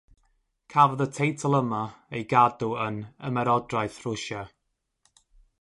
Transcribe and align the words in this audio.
Cafodd 0.73 1.03
y 1.05 1.05
teitl 1.17 1.57
yma 1.59 1.83
ei 2.19 2.23
gadw 2.33 2.71
yn 2.87 2.99
Ymerodraeth 3.31 4.03
Rwsia. 4.07 4.45